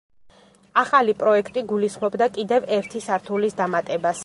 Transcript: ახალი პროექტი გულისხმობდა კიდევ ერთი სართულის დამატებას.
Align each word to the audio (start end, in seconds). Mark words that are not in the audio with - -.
ახალი 0.81 1.13
პროექტი 1.19 1.63
გულისხმობდა 1.73 2.29
კიდევ 2.39 2.67
ერთი 2.79 3.05
სართულის 3.11 3.61
დამატებას. 3.63 4.19